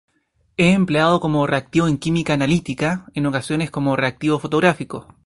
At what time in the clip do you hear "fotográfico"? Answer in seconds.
4.39-5.05